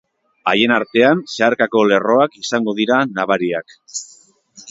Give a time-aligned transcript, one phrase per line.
[0.51, 3.79] Haien artean zeharkako lerroak izango dira nabariak.